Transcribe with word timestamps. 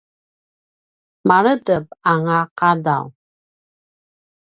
maledep 1.27 1.85
anga 2.13 2.35
a 2.43 2.51
qadaw 2.57 3.05